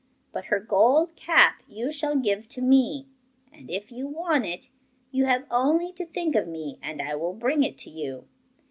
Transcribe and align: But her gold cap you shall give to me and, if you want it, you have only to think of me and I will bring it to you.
But 0.31 0.45
her 0.45 0.59
gold 0.59 1.15
cap 1.15 1.61
you 1.67 1.91
shall 1.91 2.15
give 2.15 2.47
to 2.47 2.61
me 2.63 3.05
and, 3.53 3.69
if 3.69 3.91
you 3.91 4.07
want 4.07 4.47
it, 4.47 4.71
you 5.11 5.25
have 5.25 5.45
only 5.51 5.93
to 5.93 6.07
think 6.07 6.35
of 6.35 6.47
me 6.47 6.79
and 6.81 7.03
I 7.03 7.13
will 7.13 7.33
bring 7.33 7.61
it 7.61 7.77
to 7.77 7.91
you. 7.91 8.27